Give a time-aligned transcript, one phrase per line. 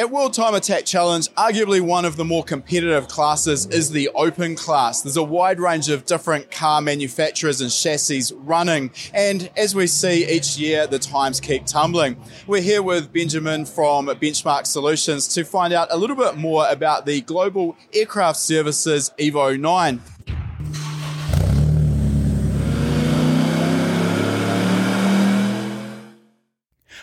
[0.00, 4.54] At World Time Attack Challenge, arguably one of the more competitive classes is the open
[4.54, 5.02] class.
[5.02, 10.24] There's a wide range of different car manufacturers and chassis running, and as we see
[10.30, 12.16] each year, the times keep tumbling.
[12.46, 17.04] We're here with Benjamin from Benchmark Solutions to find out a little bit more about
[17.04, 20.00] the Global Aircraft Services Evo 9.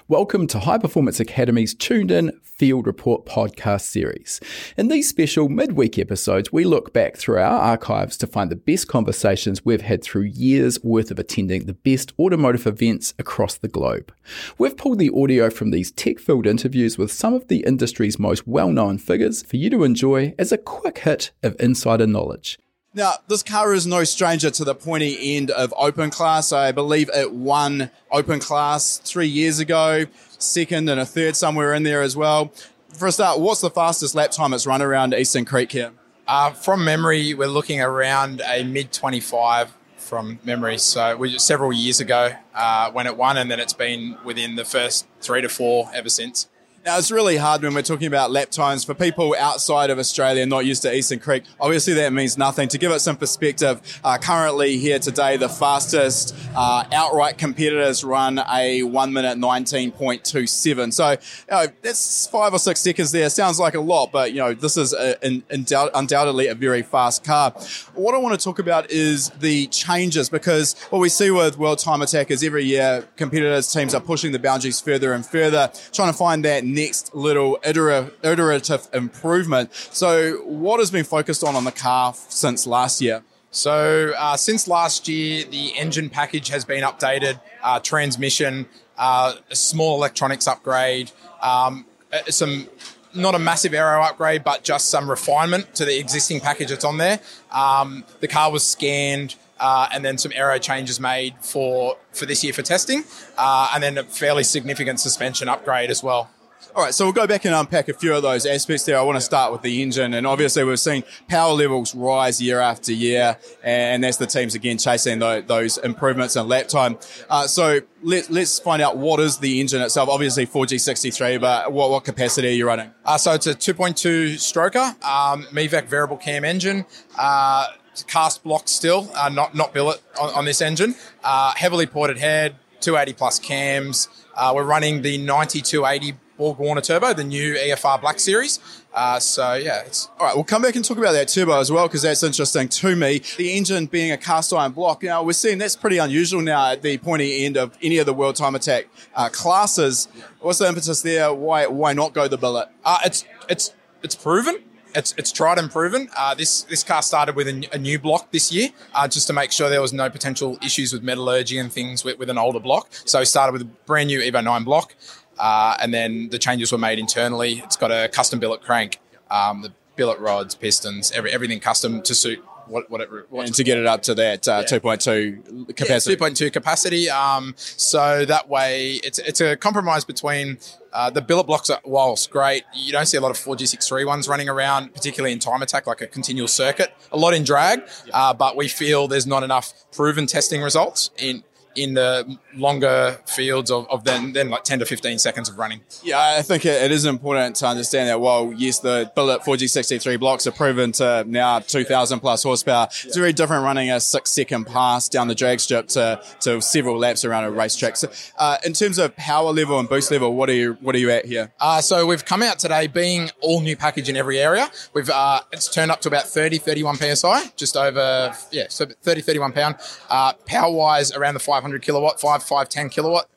[0.07, 4.39] Welcome to High Performance Academy's Tuned In Field Report podcast series.
[4.77, 8.87] In these special midweek episodes, we look back through our archives to find the best
[8.87, 14.13] conversations we've had through years worth of attending the best automotive events across the globe.
[14.59, 18.47] We've pulled the audio from these tech filled interviews with some of the industry's most
[18.47, 22.59] well known figures for you to enjoy as a quick hit of insider knowledge.
[22.95, 26.53] Now, this car is no stranger to the pointy end of open class.
[26.53, 30.05] I believe it won open class three years ago,
[30.37, 32.53] second and a third somewhere in there as well.
[32.93, 35.91] For a start, what's the fastest lap time it's run around Eastern Creek here?
[36.25, 40.77] Uh, from memory, we're looking around a mid 25 from memory.
[40.77, 44.63] So we, several years ago uh, when it won, and then it's been within the
[44.63, 46.47] first three to four ever since.
[46.85, 50.45] Now, it's really hard when we're talking about lap times for people outside of Australia
[50.45, 51.43] not used to Eastern Creek.
[51.59, 52.67] Obviously, that means nothing.
[52.67, 58.39] To give it some perspective, uh, currently here today, the fastest uh, outright competitors run
[58.51, 60.93] a 1 minute 19.27.
[60.93, 61.17] So, you
[61.49, 63.31] know, that's five or six seconds there.
[63.31, 67.23] Sounds like a lot, but, you know, this is a, an, undoubtedly a very fast
[67.23, 67.49] car.
[67.95, 71.79] What I want to talk about is the changes because what we see with World
[71.79, 76.11] Time Attack is every year competitors, teams are pushing the boundaries further and further, trying
[76.11, 79.73] to find that next little iterative improvement.
[79.73, 83.23] So, what has been focused on on the car since last year?
[83.51, 88.67] So, uh, since last year, the engine package has been updated, uh, transmission,
[88.97, 91.11] uh, a small electronics upgrade,
[91.41, 91.85] um,
[92.27, 92.67] some
[93.13, 96.97] not a massive aero upgrade, but just some refinement to the existing package that's on
[96.97, 97.21] there.
[97.49, 99.35] Um, the car was scanned.
[99.57, 103.05] Uh, and then some aero changes made for for this year for testing,
[103.37, 106.29] uh, and then a fairly significant suspension upgrade as well.
[106.75, 108.97] All right, so we'll go back and unpack a few of those aspects there.
[108.97, 112.59] I want to start with the engine, and obviously we've seen power levels rise year
[112.59, 116.97] after year, and that's the teams again chasing those improvements in lap time.
[117.29, 120.09] Uh, so let, us find out what is the engine itself.
[120.09, 122.91] Obviously 4G63, but what, what capacity are you running?
[123.05, 126.85] Uh, so it's a 2.2 stroker, um, MIVEC variable cam engine.
[127.17, 127.67] Uh,
[128.05, 130.93] cast block still, uh, not not billet on, on this engine.
[131.23, 134.09] Uh, heavily ported head, 280 plus cams.
[134.35, 138.59] Uh, we're running the 9280 Borg Warner Turbo, the new EFR Black Series.
[138.93, 140.35] Uh, so yeah, it's all right.
[140.35, 143.21] We'll come back and talk about that turbo as well because that's interesting to me.
[143.37, 145.03] The engine being a cast iron block.
[145.03, 148.13] Now we're seeing that's pretty unusual now at the pointy end of any of the
[148.13, 150.07] World Time Attack uh, classes.
[150.39, 151.33] What's the impetus there?
[151.33, 152.69] Why why not go the billet?
[152.83, 153.73] Uh, it's it's
[154.03, 154.63] it's proven.
[154.97, 156.07] It's, it's tried and proven.
[156.15, 159.33] Uh, this this car started with a, a new block this year, uh, just to
[159.33, 162.61] make sure there was no potential issues with metallurgy and things with, with an older
[162.61, 162.87] block.
[163.03, 164.95] So we started with a brand new Evo 9 block.
[165.37, 167.59] Uh, and then the changes were made internally.
[167.59, 172.15] It's got a custom billet crank, um, the billet rods, pistons, every, everything custom to
[172.15, 174.79] suit what, what it what and to get it up to that uh, yeah.
[174.79, 176.13] 2.2 capacity.
[176.13, 177.09] Yeah, 2.2 capacity.
[177.09, 180.57] Um, so that way, it's it's a compromise between
[180.93, 181.69] uh, the billet blocks.
[181.69, 185.39] Are, whilst great, you don't see a lot of 4G63 ones running around, particularly in
[185.39, 186.93] time attack, like a continual circuit.
[187.11, 188.17] A lot in drag, yeah.
[188.17, 191.43] uh, but we feel there's not enough proven testing results in
[191.75, 195.81] in the longer fields of, of then, then like 10 to 15 seconds of running.
[196.03, 200.19] Yeah, I think it, it is important to understand that while, yes, the Billet 4G63
[200.19, 203.07] blocks are proven to now 2,000 plus horsepower, yeah.
[203.07, 206.97] it's very different running a six second pass down the drag strip to, to several
[206.97, 207.97] laps around a racetrack.
[207.97, 210.99] So, uh, in terms of power level and boost level, what are you, what are
[210.99, 211.53] you at here?
[211.59, 214.69] Uh, so we've come out today being all new package in every area.
[214.93, 219.21] We've, uh, it's turned up to about 30, 31 PSI, just over, yeah, so 30,
[219.21, 219.75] 31 pound.
[220.09, 223.27] Uh, power wise around the 500 500 kilowatt, 5, 5, 10 kilowatt.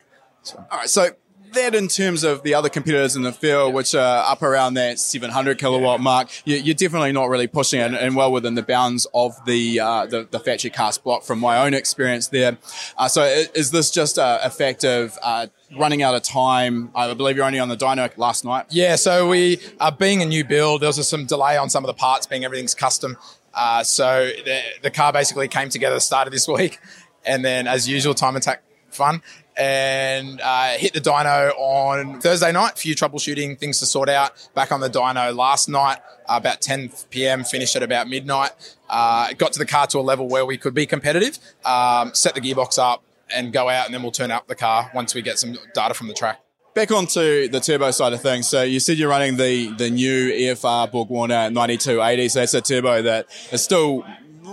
[0.55, 1.09] All right, so
[1.55, 4.99] that in terms of the other competitors in the field, which are up around that
[4.99, 9.33] 700 kilowatt mark, you're definitely not really pushing it and well within the bounds of
[9.47, 12.59] the uh, the, the, factory cast block from my own experience there.
[12.99, 13.23] Uh, so
[13.55, 15.47] is this just a, fact of uh,
[15.79, 16.91] running out of time?
[16.95, 18.67] I believe you're only on the dyno last night.
[18.69, 20.83] Yeah, so we are being a new build.
[20.83, 23.17] There was some delay on some of the parts, being everything's custom.
[23.55, 26.79] Uh, so the, the car basically came together started this week
[27.29, 29.23] and then as usual, time attack fun.
[29.57, 32.79] And uh, hit the dyno on Thursday night.
[32.79, 34.49] Few troubleshooting things to sort out.
[34.55, 35.99] Back on the dyno last night,
[36.29, 37.43] uh, about 10 p.m.
[37.43, 38.53] Finished at about midnight.
[38.89, 41.39] Uh, got to the car to a level where we could be competitive.
[41.65, 43.03] Um, set the gearbox up
[43.35, 45.93] and go out, and then we'll turn up the car once we get some data
[45.93, 46.41] from the track.
[46.75, 48.47] back onto the turbo side of things.
[48.49, 52.29] So you said you're running the the new EFR Borg-Warner 9280.
[52.29, 54.05] So that's a turbo that is still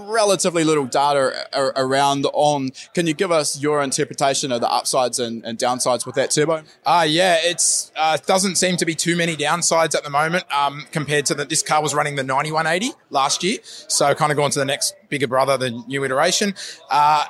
[0.05, 2.69] relatively little data around on.
[2.93, 6.63] Can you give us your interpretation of the upsides and, and downsides with that turbo?
[6.85, 10.85] Uh, yeah, it's uh, doesn't seem to be too many downsides at the moment um,
[10.91, 11.49] compared to that.
[11.49, 14.95] This car was running the 9180 last year, so kind of going to the next
[15.09, 16.53] bigger brother, the new iteration.
[16.89, 17.25] Uh,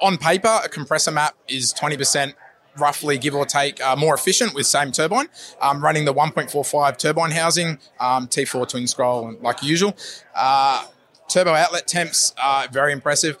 [0.00, 2.34] on paper, a compressor map is 20%
[2.78, 5.26] roughly give or take uh, more efficient with same turbine
[5.60, 9.94] um, running the 1.45 turbine housing um, t4 twin scroll like usual
[10.36, 10.86] uh,
[11.30, 13.38] turbo outlet temps are very impressive.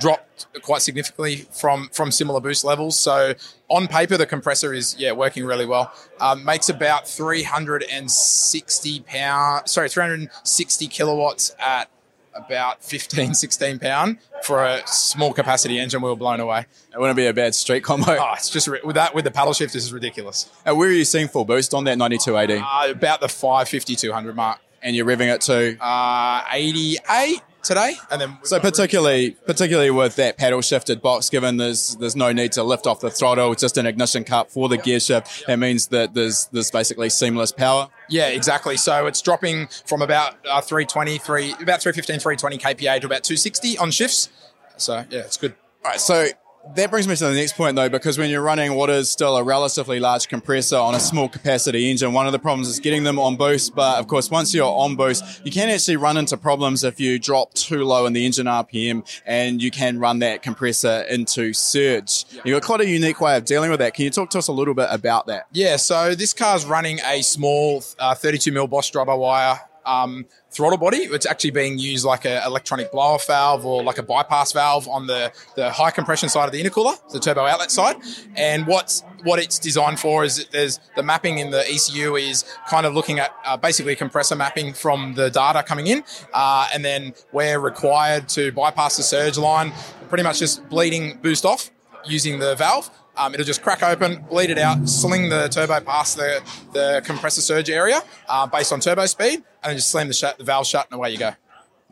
[0.00, 2.98] Dropped quite significantly from from similar boost levels.
[2.98, 3.34] So
[3.68, 5.92] on paper, the compressor is yeah working really well.
[6.18, 11.90] Um, makes about 360 pound, sorry, 360 kilowatts at
[12.34, 16.00] about 15, 16 pound for a small capacity engine.
[16.00, 16.66] We were blown away.
[16.92, 18.16] It wouldn't be a bad street combo.
[18.22, 20.50] Oh, it's just with that with the paddle shift, this is ridiculous.
[20.64, 22.64] And where are you seeing full boost on that 9280?
[22.64, 28.20] Uh, about the 550, 200 mark and you're revving it to uh, 88 today, and
[28.20, 32.62] then so particularly particularly with that paddle shifted box, given there's there's no need to
[32.62, 35.44] lift off the throttle, it's just an ignition cut for the gear shift.
[35.48, 37.88] It means that there's there's basically seamless power.
[38.08, 38.76] Yeah, exactly.
[38.76, 43.78] So it's dropping from about uh, 320, 3, about 315, 320 kPa to about 260
[43.78, 44.28] on shifts.
[44.76, 45.54] So yeah, it's good.
[45.84, 46.28] All right, so
[46.74, 49.36] that brings me to the next point, though, because when you're running what is still
[49.36, 53.02] a relatively large compressor on a small capacity engine, one of the problems is getting
[53.02, 53.74] them on boost.
[53.74, 57.18] But of course, once you're on boost, you can actually run into problems if you
[57.18, 62.24] drop too low in the engine RPM and you can run that compressor into surge.
[62.44, 63.94] You've got quite a unique way of dealing with that.
[63.94, 65.46] Can you talk to us a little bit about that?
[65.52, 70.78] Yeah, so this car's running a small uh, 32 mil Bosch driver wire um, throttle
[70.78, 70.98] body.
[70.98, 74.88] It's actually being used like an electronic blow off valve or like a bypass valve
[74.88, 77.96] on the, the high compression side of the intercooler, the turbo outlet side.
[78.36, 82.86] And what's what it's designed for is there's the mapping in the ECU is kind
[82.86, 86.02] of looking at uh, basically compressor mapping from the data coming in,
[86.34, 89.72] uh, and then we're required to bypass the surge line,
[90.08, 91.70] pretty much just bleeding boost off
[92.04, 92.90] using the valve.
[93.16, 96.42] Um, it'll just crack open, bleed it out, sling the turbo past the,
[96.72, 100.36] the compressor surge area uh, based on turbo speed, and then just slam the, sh-
[100.38, 101.32] the valve shut, and away you go.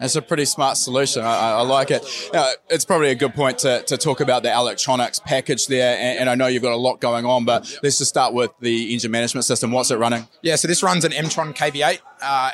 [0.01, 1.23] It's a pretty smart solution.
[1.23, 2.03] I, I like it.
[2.33, 5.95] Uh, it's probably a good point to, to talk about the electronics package there.
[5.99, 8.51] And, and, I know you've got a lot going on, but let's just start with
[8.61, 9.73] the engine management system.
[9.73, 10.27] What's it running?
[10.41, 12.53] Yeah, so this runs an Emtron KV8 uh,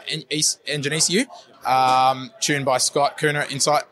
[0.67, 1.25] engine ECU,
[1.65, 3.85] um, tuned by Scott Cooner Insight.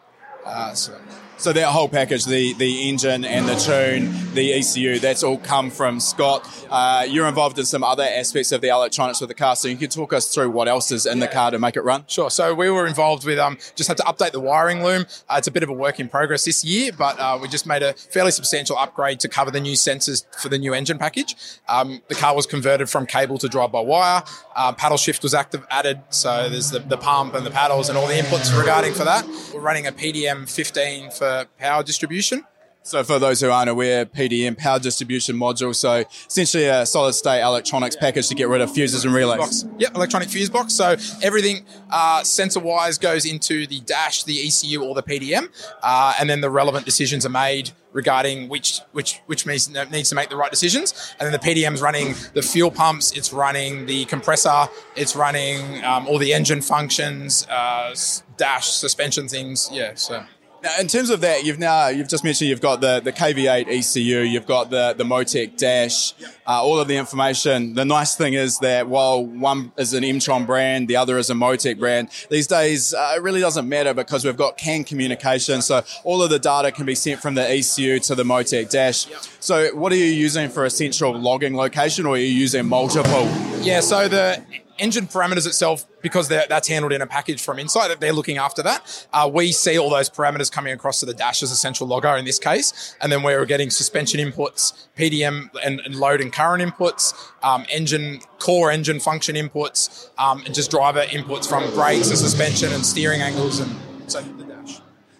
[0.45, 1.01] Uh, so
[1.37, 5.71] so that whole package, the the engine and the tune, the ECU, that's all come
[5.71, 6.49] from Scott.
[6.71, 9.77] Uh, you're involved in some other aspects of the electronics with the car, so you
[9.77, 12.05] can talk us through what else is in the car to make it run.
[12.07, 12.31] Sure.
[12.31, 15.07] So we were involved with um, just had to update the wiring loom.
[15.29, 17.67] Uh, it's a bit of a work in progress this year, but uh, we just
[17.67, 21.37] made a fairly substantial upgrade to cover the new sensors for the new engine package.
[21.69, 24.23] Um, the car was converted from cable to drive by wire.
[24.57, 27.99] Uh, paddle shift was active added, so there's the, the pump and the paddles and
[27.99, 29.27] all the inputs regarding for that.
[29.53, 32.45] We're running a PDM 15 for power distribution.
[32.87, 35.75] So, for those who aren't aware, PDM power distribution module.
[35.75, 39.39] So, essentially a solid state electronics package to get rid of fuses and relays.
[39.39, 39.65] Box.
[39.79, 40.75] Yep, electronic fuse box.
[40.75, 45.49] So, everything uh, sensor wise goes into the dash, the ECU, or the PDM,
[45.83, 50.15] uh, and then the relevant decisions are made regarding which which which needs, needs to
[50.15, 51.15] make the right decisions.
[51.19, 55.83] And then the PDM is running the fuel pumps, it's running the compressor, it's running
[55.87, 57.95] um, all the engine functions, uh,
[58.37, 59.71] dash, suspension things.
[59.73, 60.23] Yeah, so.
[60.65, 63.69] Now, in terms of that, you've now you've just mentioned you've got the, the KV8
[63.69, 66.15] ECU, you've got the the Motec dash,
[66.47, 67.75] uh, all of the information.
[67.75, 71.35] The nice thing is that while one is an Emtron brand, the other is a
[71.35, 72.09] Motec brand.
[72.31, 76.31] These days, uh, it really doesn't matter because we've got CAN communication, so all of
[76.31, 79.07] the data can be sent from the ECU to the Motec dash.
[79.41, 83.31] So, what are you using for a central logging location, or are you using multiple?
[83.61, 84.43] Yeah, so the
[84.79, 89.07] engine parameters itself, because that's handled in a package from that they're looking after that.
[89.13, 92.17] Uh, we see all those parameters coming across to the dash as a central logger
[92.17, 96.63] in this case, and then we're getting suspension inputs, PDM and, and load and current
[96.63, 102.19] inputs, um, engine core engine function inputs, um, and just driver inputs from brakes and
[102.19, 103.75] suspension and steering angles and
[104.07, 104.23] so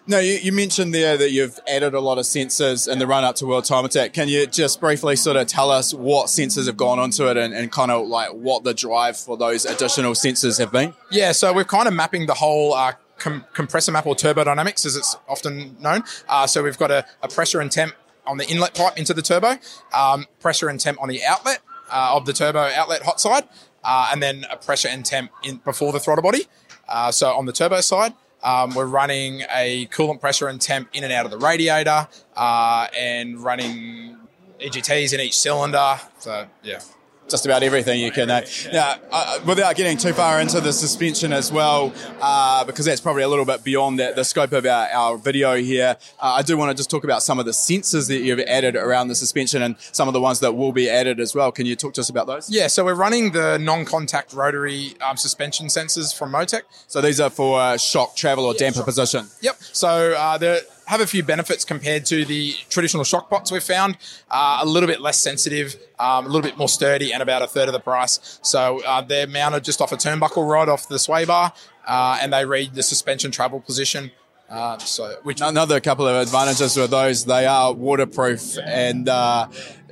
[0.07, 3.23] no, you, you, mentioned there that you've added a lot of sensors in the run
[3.23, 4.13] up to World Time Attack.
[4.13, 7.53] Can you just briefly sort of tell us what sensors have gone onto it and,
[7.53, 10.93] and kind of like what the drive for those additional sensors have been?
[11.09, 14.95] Yeah, so we're kind of mapping the whole uh, com- compressor map or turbodynamics, as
[14.95, 16.03] it's often known.
[16.29, 17.93] Uh, so we've got a, a, pressure and temp
[18.27, 19.57] on the inlet pipe into the turbo,
[19.93, 21.59] um, pressure and temp on the outlet
[21.91, 23.45] uh, of the turbo outlet hot side,
[23.83, 26.45] uh, and then a pressure and temp in before the throttle body.
[26.87, 28.13] Uh, so on the turbo side,
[28.45, 32.87] um, we're running a coolant pressure and temp in and out of the radiator uh,
[32.97, 34.17] and running
[34.61, 35.99] EGTs in each cylinder.
[36.19, 36.79] So yeah
[37.27, 38.29] just about everything you can.
[38.29, 43.01] Uh, now, uh, without getting too far into the suspension as well, uh, because that's
[43.01, 46.41] probably a little bit beyond the, the scope of our, our video here, uh, I
[46.41, 49.15] do want to just talk about some of the sensors that you've added around the
[49.15, 51.51] suspension and some of the ones that will be added as well.
[51.51, 52.49] Can you talk to us about those?
[52.49, 56.61] Yeah, so we're running the non-contact rotary um, suspension sensors from Motec.
[56.87, 58.85] So these are for uh, shock, travel, or yeah, damper shock.
[58.85, 59.27] position.
[59.41, 59.55] Yep.
[59.59, 63.97] So uh, the have a few benefits compared to the traditional shock pots we've found.
[64.29, 67.47] Uh, a little bit less sensitive, um, a little bit more sturdy, and about a
[67.47, 68.39] third of the price.
[68.41, 71.53] So uh, they're mounted just off a turnbuckle rod off the sway bar,
[71.87, 74.11] uh, and they read the suspension travel position.
[74.47, 79.09] Uh, so, which another couple of advantages with those, they are waterproof and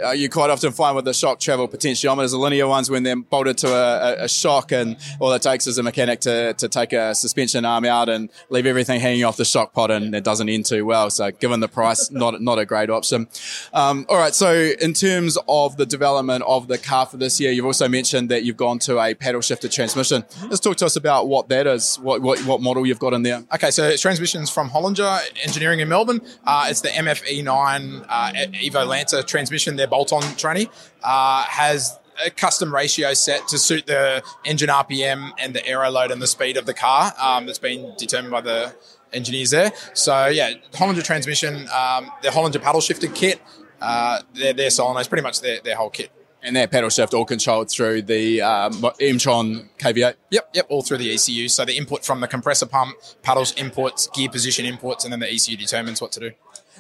[0.04, 3.16] uh, you quite often find with the shock travel potentiometers, the linear ones, when they're
[3.16, 6.94] bolted to a, a, shock, and all it takes is a mechanic to, to take
[6.94, 10.50] a suspension arm out and leave everything hanging off the shock pot, and it doesn't
[10.50, 11.10] end too well.
[11.10, 13.28] So, given the price, not not a great option.
[13.74, 17.52] Um, all right, so in terms of the development of the car for this year,
[17.52, 20.24] you've also mentioned that you've gone to a paddle shifted transmission.
[20.44, 23.24] Let's talk to us about what that is, what what, what model you've got in
[23.24, 23.44] there.
[23.54, 26.22] Okay, so it's transmissions from Holinger Engineering in Melbourne.
[26.46, 30.70] Uh, it's the MFE9 uh, Evo Lancer transmission their bolt-on tranny,
[31.04, 36.10] uh, has a custom ratio set to suit the engine RPM and the aero load
[36.12, 38.74] and the speed of the car um, that's been determined by the
[39.12, 39.74] engineers there.
[39.94, 43.42] So yeah, Holinger transmission, um, the Holinger paddle shifter kit,
[43.82, 46.12] uh, their, their solenoids, pretty much their, their whole kit.
[46.42, 50.16] And that paddle shift all controlled through the um, Emtron KV8?
[50.30, 51.48] Yep, yep, all through the ECU.
[51.48, 55.34] So the input from the compressor pump, paddles inputs, gear position inputs, and then the
[55.34, 56.32] ECU determines what to do.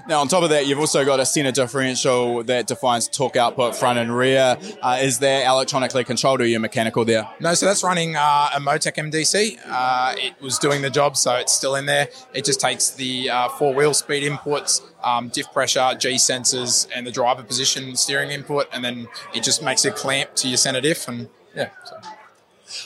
[0.07, 3.75] Now, on top of that, you've also got a center differential that defines torque output
[3.75, 4.57] front and rear.
[4.81, 7.29] Uh, is that electronically controlled or are you mechanical there?
[7.39, 9.59] No, so that's running uh, a Motec MDC.
[9.65, 12.09] Uh, it was doing the job, so it's still in there.
[12.33, 17.07] It just takes the uh, four wheel speed inputs, um, diff pressure, G sensors, and
[17.07, 20.81] the driver position steering input, and then it just makes a clamp to your center
[20.81, 21.07] diff.
[21.07, 21.69] And yeah.
[21.85, 21.95] So.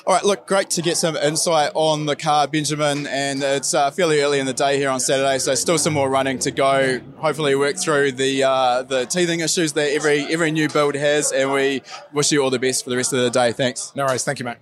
[0.06, 3.08] All right, look, great to get some insight on the car, Benjamin.
[3.08, 6.10] And it's uh, fairly early in the day here on Saturday, so still some more
[6.10, 7.00] running to go.
[7.18, 11.32] Hopefully, work through the uh, the teething issues that every every new build has.
[11.32, 11.82] And we
[12.12, 13.52] wish you all the best for the rest of the day.
[13.52, 13.96] Thanks.
[13.96, 14.24] No worries.
[14.24, 14.58] Thank you, mate.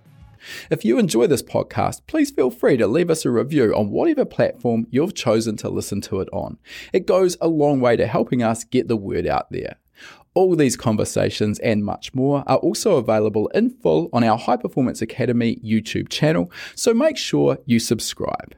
[0.69, 4.25] If you enjoy this podcast, please feel free to leave us a review on whatever
[4.25, 6.57] platform you've chosen to listen to it on.
[6.93, 9.77] It goes a long way to helping us get the word out there.
[10.35, 15.01] All these conversations and much more are also available in full on our High Performance
[15.01, 18.55] Academy YouTube channel, so make sure you subscribe.